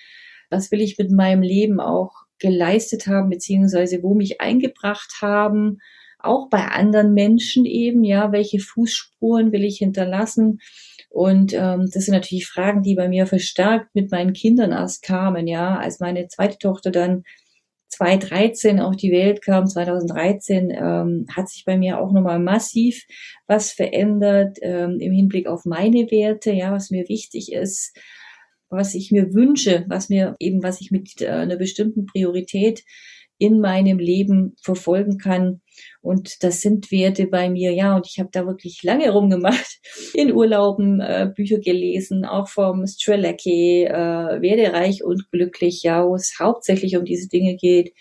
Was 0.51 0.69
will 0.71 0.81
ich 0.81 0.99
mit 0.99 1.09
meinem 1.09 1.41
Leben 1.41 1.79
auch 1.79 2.11
geleistet 2.37 3.07
haben, 3.07 3.29
beziehungsweise 3.29 4.03
wo 4.03 4.13
mich 4.13 4.39
eingebracht 4.39 5.15
haben? 5.21 5.79
Auch 6.23 6.49
bei 6.49 6.65
anderen 6.65 7.13
Menschen 7.13 7.65
eben, 7.65 8.03
ja, 8.03 8.31
welche 8.31 8.59
Fußspuren 8.59 9.51
will 9.51 9.63
ich 9.63 9.77
hinterlassen? 9.77 10.59
Und 11.09 11.53
ähm, 11.53 11.89
das 11.93 12.05
sind 12.05 12.13
natürlich 12.13 12.47
Fragen, 12.47 12.81
die 12.81 12.95
bei 12.95 13.07
mir 13.07 13.27
verstärkt 13.27 13.93
mit 13.93 14.11
meinen 14.11 14.33
Kindern 14.33 14.71
erst 14.71 15.03
kamen, 15.03 15.47
ja, 15.47 15.77
als 15.77 15.99
meine 15.99 16.27
zweite 16.27 16.57
Tochter 16.57 16.91
dann 16.91 17.23
2013 17.89 18.79
auf 18.79 18.95
die 18.95 19.11
Welt 19.11 19.43
kam, 19.43 19.67
2013, 19.67 20.71
ähm, 20.71 21.27
hat 21.35 21.49
sich 21.49 21.65
bei 21.65 21.77
mir 21.77 21.99
auch 21.99 22.11
nochmal 22.11 22.39
massiv 22.39 23.03
was 23.45 23.71
verändert 23.71 24.57
ähm, 24.61 24.97
im 24.99 25.11
Hinblick 25.11 25.47
auf 25.47 25.65
meine 25.65 26.09
Werte, 26.09 26.51
ja, 26.51 26.71
was 26.71 26.89
mir 26.89 27.07
wichtig 27.07 27.51
ist, 27.51 27.95
was 28.69 28.95
ich 28.95 29.11
mir 29.11 29.33
wünsche, 29.33 29.85
was 29.87 30.09
mir 30.09 30.35
eben, 30.39 30.63
was 30.63 30.81
ich 30.81 30.89
mit 30.89 31.21
äh, 31.21 31.27
einer 31.27 31.57
bestimmten 31.57 32.07
Priorität 32.07 32.83
in 33.43 33.59
meinem 33.59 33.99
Leben 33.99 34.55
verfolgen 34.61 35.17
kann. 35.17 35.59
Und 36.01 36.41
das 36.43 36.61
sind 36.61 36.91
Werte 36.91 37.27
bei 37.27 37.49
mir, 37.49 37.73
ja. 37.73 37.93
Und 37.93 38.07
ich 38.07 38.17
habe 38.19 38.29
da 38.31 38.45
wirklich 38.45 38.83
lange 38.83 39.11
rumgemacht, 39.11 39.81
in 40.13 40.31
Urlauben 40.31 41.01
äh, 41.01 41.29
Bücher 41.35 41.59
gelesen, 41.59 42.23
auch 42.23 42.47
vom 42.47 42.87
Strelacki, 42.87 43.83
äh, 43.83 44.41
Werde 44.41 44.71
reich 44.71 45.03
und 45.03 45.29
glücklich, 45.29 45.83
ja, 45.83 46.07
wo 46.07 46.15
es 46.15 46.35
hauptsächlich 46.39 46.95
um 46.95 47.03
diese 47.03 47.27
Dinge 47.27 47.57
geht. 47.57 47.93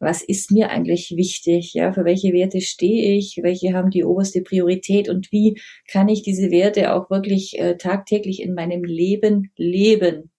Was 0.00 0.22
ist 0.22 0.50
mir 0.50 0.68
eigentlich 0.68 1.14
wichtig? 1.16 1.72
Ja, 1.72 1.94
für 1.94 2.04
welche 2.04 2.34
Werte 2.34 2.60
stehe 2.60 3.16
ich? 3.16 3.38
Welche 3.42 3.72
haben 3.72 3.88
die 3.88 4.04
oberste 4.04 4.42
Priorität? 4.42 5.08
Und 5.08 5.32
wie 5.32 5.58
kann 5.90 6.10
ich 6.10 6.22
diese 6.22 6.50
Werte 6.50 6.92
auch 6.94 7.08
wirklich 7.08 7.58
äh, 7.58 7.78
tagtäglich 7.78 8.42
in 8.42 8.52
meinem 8.52 8.84
Leben 8.84 9.50
leben? 9.56 10.30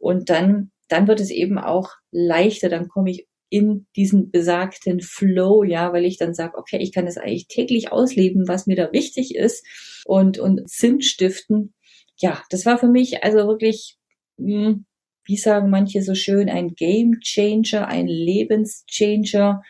Und 0.00 0.30
dann 0.30 0.72
dann 0.90 1.06
wird 1.06 1.20
es 1.20 1.30
eben 1.30 1.58
auch 1.58 1.90
leichter, 2.10 2.68
dann 2.68 2.88
komme 2.88 3.10
ich 3.10 3.26
in 3.50 3.86
diesen 3.96 4.30
besagten 4.30 5.00
Flow, 5.00 5.64
ja, 5.64 5.92
weil 5.92 6.04
ich 6.04 6.16
dann 6.16 6.34
sage, 6.34 6.56
okay, 6.56 6.78
ich 6.78 6.92
kann 6.92 7.06
das 7.06 7.18
eigentlich 7.18 7.48
täglich 7.48 7.92
ausleben, 7.92 8.46
was 8.46 8.66
mir 8.66 8.76
da 8.76 8.92
wichtig 8.92 9.34
ist 9.34 9.66
und, 10.04 10.38
und 10.38 10.70
Sinn 10.70 11.02
stiften. 11.02 11.74
Ja, 12.18 12.42
das 12.50 12.64
war 12.64 12.78
für 12.78 12.88
mich 12.88 13.24
also 13.24 13.38
wirklich, 13.48 13.98
hm, 14.38 14.86
wie 15.24 15.36
sagen 15.36 15.68
manche 15.68 16.02
so 16.02 16.14
schön, 16.14 16.48
ein 16.48 16.74
Game 16.74 17.18
Changer, 17.20 17.88
ein 17.88 18.06
Lebenschanger, 18.06 19.62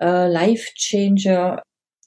äh, 0.00 0.28
Life 0.28 0.72
Changer, 0.76 1.62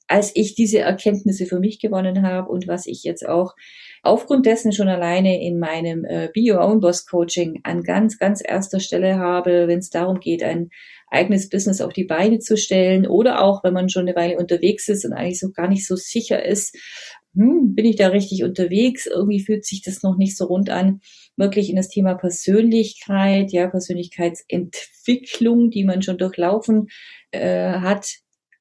als 0.10 0.32
ich 0.34 0.56
diese 0.56 0.80
Erkenntnisse 0.80 1.46
für 1.46 1.60
mich 1.60 1.80
gewonnen 1.80 2.24
habe 2.24 2.50
und 2.50 2.68
was 2.68 2.88
ich 2.88 3.04
jetzt 3.04 3.28
auch 3.28 3.54
aufgrund 4.02 4.48
dessen 4.48 4.72
schon 4.72 4.88
alleine 4.88 5.42
in 5.42 5.60
meinem 5.60 6.04
äh, 6.04 6.30
Be 6.34 6.52
Your 6.52 6.62
Own 6.62 6.80
Boss 6.80 7.06
Coaching 7.06 7.60
an 7.64 7.84
ganz, 7.84 8.18
ganz 8.18 8.42
erster 8.44 8.80
Stelle 8.80 9.20
habe, 9.20 9.68
wenn 9.68 9.80
es 9.80 9.92
darum 9.92 10.20
geht, 10.20 10.42
ein 10.42 10.72
eigenes 11.12 11.50
Business 11.50 11.80
auf 11.80 11.94
die 11.94 12.06
Beine 12.06 12.40
zu 12.40 12.58
stellen 12.58 13.06
oder 13.06 13.44
auch, 13.44 13.64
wenn 13.64 13.74
man 13.74 13.90
schon 13.90 14.08
eine 14.08 14.16
Weile 14.16 14.38
unterwegs 14.38 14.90
ist 14.90 15.06
und 15.06 15.14
eigentlich 15.14 15.40
so 15.40 15.52
gar 15.52 15.68
nicht 15.68 15.86
so 15.86 15.96
sicher 15.96 16.44
ist, 16.44 16.76
hm, 17.36 17.76
bin 17.76 17.86
ich 17.86 17.96
da 17.96 18.08
richtig 18.08 18.44
unterwegs? 18.44 19.06
Irgendwie 19.06 19.42
fühlt 19.42 19.64
sich 19.64 19.84
das 19.84 20.02
noch 20.02 20.18
nicht 20.18 20.36
so 20.36 20.46
rund 20.46 20.72
an. 20.72 21.02
Wirklich 21.38 21.70
in 21.70 21.76
das 21.76 21.90
Thema 21.90 22.16
Persönlichkeit, 22.16 23.52
ja, 23.52 23.68
Persönlichkeitsentwicklung, 23.68 25.70
die 25.70 25.84
man 25.84 26.02
schon 26.02 26.18
durchlaufen 26.18 26.88
äh, 27.30 27.74
hat, 27.74 28.08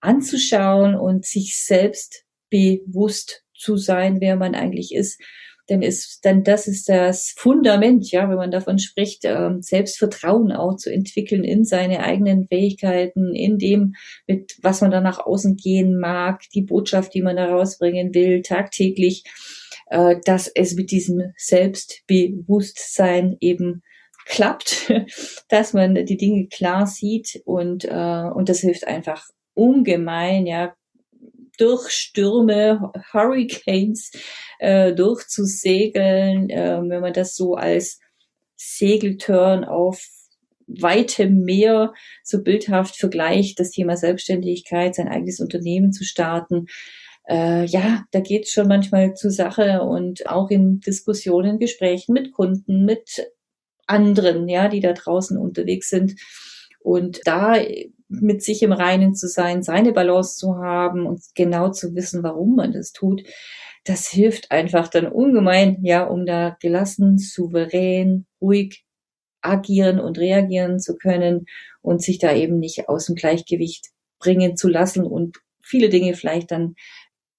anzuschauen 0.00 0.94
und 0.94 1.26
sich 1.26 1.62
selbst 1.64 2.24
bewusst 2.50 3.44
zu 3.54 3.76
sein, 3.76 4.20
wer 4.20 4.36
man 4.36 4.54
eigentlich 4.54 4.94
ist. 4.94 5.20
Dann 5.66 5.82
ist, 5.82 6.24
dann 6.24 6.44
das 6.44 6.66
ist 6.66 6.88
das 6.88 7.34
Fundament, 7.36 8.10
ja, 8.10 8.30
wenn 8.30 8.36
man 8.36 8.50
davon 8.50 8.78
spricht, 8.78 9.24
ähm, 9.24 9.60
Selbstvertrauen 9.60 10.50
auch 10.50 10.76
zu 10.76 10.90
entwickeln 10.90 11.44
in 11.44 11.66
seine 11.66 12.04
eigenen 12.04 12.46
Fähigkeiten, 12.48 13.34
in 13.34 13.58
dem, 13.58 13.94
mit 14.26 14.56
was 14.62 14.80
man 14.80 14.90
da 14.90 15.02
nach 15.02 15.18
außen 15.18 15.56
gehen 15.56 16.00
mag, 16.00 16.40
die 16.54 16.62
Botschaft, 16.62 17.12
die 17.12 17.20
man 17.20 17.36
da 17.36 17.50
rausbringen 17.50 18.14
will, 18.14 18.40
tagtäglich, 18.40 19.24
äh, 19.90 20.16
dass 20.24 20.48
es 20.48 20.74
mit 20.74 20.90
diesem 20.90 21.34
Selbstbewusstsein 21.36 23.36
eben 23.40 23.82
klappt, 24.24 24.90
dass 25.50 25.74
man 25.74 26.06
die 26.06 26.16
Dinge 26.16 26.46
klar 26.46 26.86
sieht 26.86 27.42
und, 27.44 27.84
äh, 27.84 28.30
und 28.34 28.48
das 28.48 28.60
hilft 28.60 28.86
einfach 28.86 29.28
ungemein, 29.58 30.46
ja, 30.46 30.74
durch 31.58 31.90
Stürme, 31.90 32.92
Hurricanes 33.12 34.12
äh, 34.60 34.94
durchzusegeln, 34.94 36.50
äh, 36.50 36.80
wenn 36.80 37.00
man 37.00 37.12
das 37.12 37.34
so 37.34 37.54
als 37.54 37.98
Segeltörn 38.56 39.64
auf 39.64 40.00
weitem 40.68 41.42
Meer 41.42 41.94
so 42.22 42.42
bildhaft 42.42 42.96
vergleicht, 42.96 43.58
das 43.58 43.70
Thema 43.70 43.96
Selbstständigkeit, 43.96 44.94
sein 44.94 45.08
eigenes 45.08 45.40
Unternehmen 45.40 45.92
zu 45.92 46.04
starten. 46.04 46.66
Äh, 47.28 47.64
ja, 47.66 48.04
da 48.12 48.20
geht 48.20 48.44
es 48.44 48.50
schon 48.50 48.68
manchmal 48.68 49.14
zur 49.14 49.30
Sache 49.30 49.82
und 49.82 50.28
auch 50.28 50.50
in 50.50 50.80
Diskussionen, 50.80 51.58
Gesprächen 51.58 52.12
mit 52.12 52.32
Kunden, 52.32 52.84
mit 52.84 53.26
anderen, 53.86 54.48
ja, 54.48 54.68
die 54.68 54.80
da 54.80 54.92
draußen 54.92 55.36
unterwegs 55.36 55.88
sind. 55.88 56.14
Und 56.80 57.20
da 57.24 57.56
mit 58.08 58.42
sich 58.42 58.62
im 58.62 58.72
Reinen 58.72 59.14
zu 59.14 59.28
sein, 59.28 59.62
seine 59.62 59.92
Balance 59.92 60.36
zu 60.36 60.56
haben 60.56 61.06
und 61.06 61.20
genau 61.34 61.70
zu 61.70 61.94
wissen, 61.94 62.22
warum 62.22 62.56
man 62.56 62.72
das 62.72 62.92
tut, 62.92 63.22
das 63.84 64.08
hilft 64.08 64.50
einfach 64.50 64.88
dann 64.88 65.06
ungemein, 65.06 65.78
ja, 65.82 66.04
um 66.04 66.26
da 66.26 66.56
gelassen, 66.60 67.18
souverän, 67.18 68.26
ruhig 68.40 68.84
agieren 69.40 70.00
und 70.00 70.18
reagieren 70.18 70.80
zu 70.80 70.96
können 70.96 71.46
und 71.80 72.02
sich 72.02 72.18
da 72.18 72.34
eben 72.34 72.58
nicht 72.58 72.88
aus 72.88 73.06
dem 73.06 73.14
Gleichgewicht 73.14 73.88
bringen 74.18 74.56
zu 74.56 74.68
lassen 74.68 75.04
und 75.04 75.38
viele 75.62 75.88
Dinge 75.88 76.14
vielleicht 76.14 76.50
dann 76.50 76.74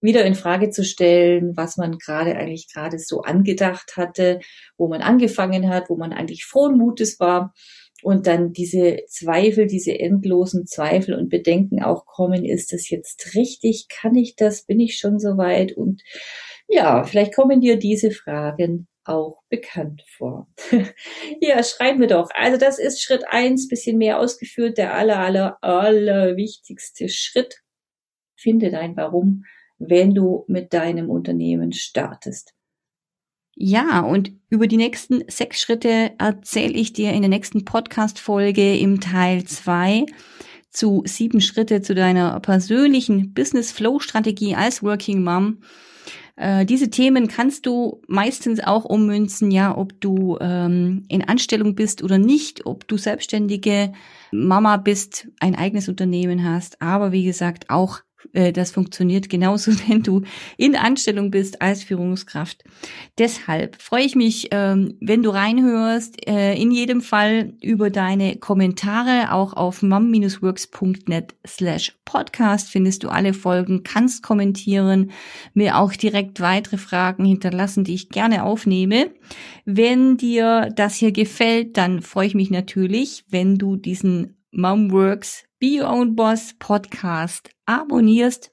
wieder 0.02 0.24
in 0.24 0.36
Frage 0.36 0.70
zu 0.70 0.86
stellen, 0.86 1.58
was 1.58 1.76
man 1.76 1.98
gerade 1.98 2.36
eigentlich 2.36 2.72
gerade 2.72 3.00
so 3.00 3.22
angedacht 3.22 3.98
hatte, 3.98 4.40
wo 4.78 4.88
man 4.88 5.02
angefangen 5.02 5.70
hat, 5.70 5.90
wo 5.90 5.98
man 5.98 6.14
eigentlich 6.14 6.46
frohen 6.46 6.78
Mutes 6.78 7.20
war 7.20 7.54
und 8.04 8.28
dann 8.28 8.54
diese 8.54 9.04
Zweifel, 9.08 9.68
diese 9.68 9.98
endlosen 10.00 10.66
Zweifel 10.66 11.16
und 11.16 11.30
Bedenken 11.30 11.84
auch 11.84 12.06
kommen, 12.06 12.46
ist 12.46 12.74
das 12.74 12.90
jetzt 12.90 13.36
richtig? 13.36 13.88
Kann 13.90 14.16
ich 14.16 14.36
das? 14.36 14.66
Bin 14.66 14.80
ich 14.80 14.98
schon 14.98 15.20
so 15.20 15.38
weit? 15.38 15.74
Und 15.74 16.02
ja, 16.68 17.04
vielleicht 17.04 17.34
kommen 17.34 17.62
dir 17.62 17.78
diese 17.78 18.12
Fragen 18.12 18.88
auch 19.04 19.42
bekannt 19.50 20.04
vor. 20.08 20.48
ja, 21.42 21.64
schreiben 21.64 22.00
wir 22.00 22.08
doch. 22.08 22.30
Also 22.34 22.58
das 22.58 22.80
ist 22.80 23.02
Schritt 23.02 23.24
eins, 23.28 23.68
bisschen 23.68 23.98
mehr 23.98 24.20
ausgeführt, 24.20 24.78
der 24.78 24.94
aller, 24.94 25.18
aller, 25.18 25.58
aller 25.62 26.38
wichtigste 26.38 27.10
Schritt. 27.10 27.62
Finde 28.38 28.70
dein 28.70 28.96
Warum, 28.96 29.46
wenn 29.80 30.14
du 30.14 30.46
mit 30.48 30.74
deinem 30.74 31.10
Unternehmen 31.10 31.74
startest. 31.74 32.54
Ja, 33.62 34.00
und 34.00 34.32
über 34.50 34.68
die 34.68 34.78
nächsten 34.78 35.26
sechs 35.28 35.60
Schritte 35.60 36.14
erzähle 36.18 36.72
ich 36.76 36.94
dir 36.94 37.12
in 37.12 37.22
der 37.22 37.28
nächsten 37.28 37.66
Podcast-Folge 37.66 38.78
im 38.80 39.02
Teil 39.02 39.44
zwei 39.44 40.06
zu 40.70 41.04
sieben 41.06 41.42
Schritte 41.42 41.82
zu 41.82 41.94
deiner 41.94 42.40
persönlichen 42.40 43.34
Business 43.34 43.74
Flow 43.74 44.00
Strategie 44.00 44.56
als 44.56 44.82
Working 44.82 45.26
Mom. 45.26 45.58
Äh, 46.38 46.66
diese 46.66 46.90
Themen 46.90 47.28
kannst 47.28 47.66
du 47.66 48.02
meistens 48.08 48.62
auch 48.62 48.86
ummünzen, 48.86 49.52
ja, 49.52 49.78
ob 49.78 50.00
du 50.00 50.38
ähm, 50.40 51.04
in 51.10 51.28
Anstellung 51.28 51.76
bist 51.76 52.02
oder 52.02 52.18
nicht, 52.18 52.66
ob 52.66 52.88
du 52.88 52.96
selbstständige 52.96 53.92
Mama 54.32 54.78
bist, 54.78 55.28
ein 55.42 55.56
eigenes 55.56 55.90
Unternehmen 55.90 56.50
hast, 56.50 56.82
aber 56.82 57.12
wie 57.12 57.26
gesagt 57.26 57.70
auch 57.70 58.00
das 58.34 58.72
funktioniert 58.72 59.30
genauso, 59.30 59.72
wenn 59.88 60.04
du 60.04 60.24
in 60.58 60.76
Anstellung 60.76 61.32
bist 61.32 61.62
als 61.62 61.84
Führungskraft. 61.84 62.64
Deshalb 63.18 63.82
freue 63.82 64.04
ich 64.04 64.16
mich, 64.16 64.50
ähm, 64.52 64.98
wenn 65.02 65.24
du 65.24 65.30
reinhörst, 65.30 66.28
äh, 66.28 66.56
in 66.56 66.72
jedem 66.72 67.02
Fall 67.02 67.54
über 67.62 67.90
deine 67.90 68.38
Kommentare, 68.38 69.32
auch 69.34 69.54
auf 69.54 69.82
mom-works.net 69.82 71.36
slash 71.46 71.96
podcast 72.06 72.70
findest 72.70 73.04
du 73.04 73.10
alle 73.10 73.34
Folgen, 73.34 73.84
kannst 73.84 74.24
kommentieren, 74.24 75.12
mir 75.54 75.78
auch 75.78 75.94
direkt 75.94 76.40
weitere 76.40 76.78
Fragen 76.78 77.26
hinterlassen, 77.26 77.84
die 77.84 77.94
ich 77.94 78.10
gerne 78.10 78.44
aufnehme. 78.44 79.12
Wenn 79.66 80.18
dir 80.18 80.72
das 80.76 80.96
hier 80.96 81.12
gefällt, 81.12 81.78
dann 81.78 82.02
freue 82.02 82.28
ich 82.28 82.36
mich 82.36 82.50
natürlich, 82.50 83.26
wenn 83.30 83.58
du 83.58 83.76
diesen 83.76 84.39
Momworks 84.52 85.44
Be 85.60 85.82
Your 85.82 85.90
Own 85.90 86.16
Boss 86.16 86.56
Podcast 86.58 87.50
abonnierst 87.66 88.52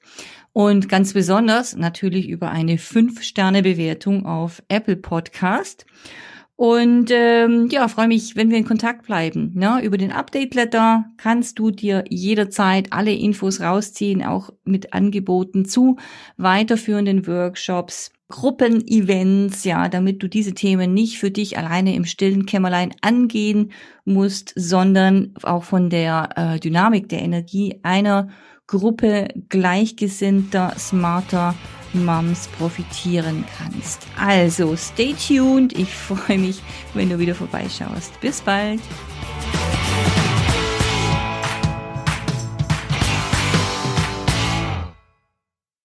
und 0.53 0.89
ganz 0.89 1.13
besonders 1.13 1.75
natürlich 1.75 2.27
über 2.27 2.49
eine 2.49 2.77
5-Sterne-Bewertung 2.77 4.25
auf 4.25 4.63
Apple 4.69 4.97
Podcast. 4.97 5.85
Und 6.57 7.11
ähm, 7.11 7.67
ja, 7.69 7.87
freue 7.87 8.07
mich, 8.07 8.35
wenn 8.35 8.49
wir 8.49 8.57
in 8.57 8.65
Kontakt 8.65 9.05
bleiben. 9.05 9.51
Ne? 9.53 9.83
Über 9.83 9.97
den 9.97 10.11
Update-Letter 10.11 11.05
kannst 11.17 11.59
du 11.59 11.69
dir 11.69 12.03
jederzeit 12.09 12.91
alle 12.91 13.13
Infos 13.13 13.61
rausziehen, 13.61 14.23
auch 14.23 14.49
mit 14.63 14.93
Angeboten 14.93 15.65
zu 15.65 15.97
weiterführenden 16.37 17.27
Workshops, 17.27 18.11
Gruppenevents, 18.29 19.63
ja, 19.63 19.87
damit 19.87 20.21
du 20.21 20.27
diese 20.27 20.53
Themen 20.53 20.93
nicht 20.93 21.17
für 21.17 21.31
dich 21.31 21.57
alleine 21.57 21.95
im 21.95 22.05
stillen 22.05 22.45
Kämmerlein 22.45 22.93
angehen 23.01 23.71
musst, 24.03 24.53
sondern 24.55 25.33
auch 25.43 25.63
von 25.63 25.89
der 25.89 26.29
äh, 26.35 26.59
Dynamik 26.59 27.07
der 27.07 27.21
Energie 27.21 27.79
einer 27.83 28.29
Gruppe 28.67 29.29
gleichgesinnter, 29.47 30.73
smarter 30.77 31.55
Moms 31.93 32.49
profitieren 32.57 33.45
kannst. 33.57 34.05
Also, 34.19 34.75
stay 34.75 35.13
tuned. 35.13 35.71
Ich 35.77 35.89
freue 35.93 36.37
mich, 36.37 36.61
wenn 36.93 37.09
du 37.09 37.17
wieder 37.17 37.33
vorbeischaust. 37.33 38.19
Bis 38.19 38.41
bald. 38.41 38.81